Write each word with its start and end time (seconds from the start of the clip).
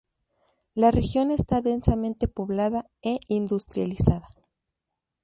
La 0.73 0.89
región 0.89 1.29
está 1.29 1.61
densamente 1.61 2.27
poblada 2.27 2.87
e 3.03 3.19
industrializada. 3.27 4.27